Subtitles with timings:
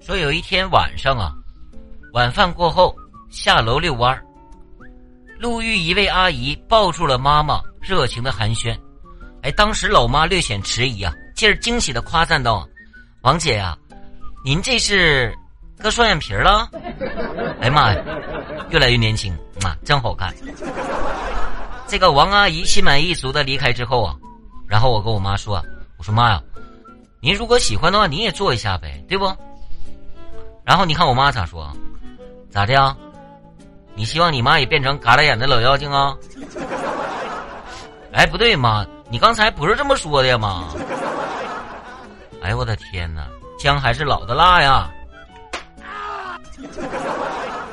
[0.00, 1.32] 说有一天晚上啊，
[2.12, 2.94] 晚饭过后
[3.30, 4.24] 下楼遛弯儿，
[5.38, 8.76] 路遇一位阿姨抱住了妈妈，热情的寒暄。
[9.42, 12.68] 哎，当时老妈略显迟疑啊，接着惊喜的夸赞道
[13.22, 13.76] ：“王姐呀，
[14.44, 15.32] 您这是
[15.78, 16.68] 割双眼皮了？
[17.60, 18.04] 哎呀妈呀，
[18.70, 20.32] 越来越年轻啊，真好看。”
[21.88, 24.16] 这个王阿姨心满意足的离开之后啊，
[24.66, 25.62] 然后我跟我妈说
[25.98, 26.42] ：“我说妈呀，
[27.24, 29.32] 您如果喜欢的话，你也做一下呗，对不？”
[30.66, 31.72] 然后你看我妈咋说？
[32.50, 32.96] 咋的呀？
[33.94, 36.16] 你希望你妈也变成嘎啦眼的老妖精啊？
[38.10, 40.64] 哎，不对妈，你刚才不是这么说的呀妈？
[42.42, 44.90] 哎呦我的天哪，姜还是老的辣呀！